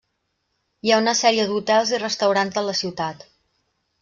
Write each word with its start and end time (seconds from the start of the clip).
Hi 0.87 0.93
ha 0.93 0.97
una 1.01 1.13
sèrie 1.19 1.45
d'hotels 1.51 1.93
i 1.97 2.01
restaurants 2.05 2.57
de 2.57 2.65
la 2.71 2.75
ciutat. 2.81 3.23